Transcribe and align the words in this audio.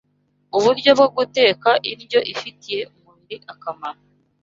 uburyo 0.57 0.89
bwo 0.97 1.07
guteka 1.17 1.69
indyo 1.91 2.19
ifitiye 2.33 2.81
umubiri 2.97 3.35
akamaro 3.53 3.99